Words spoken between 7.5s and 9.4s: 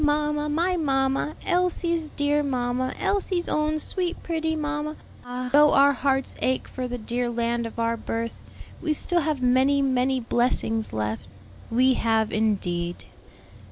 of our birth, we still